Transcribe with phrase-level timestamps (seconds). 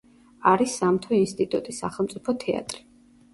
[0.51, 2.83] არის სამთო ინსტიტუტი, სახელმწიფო თეატრი.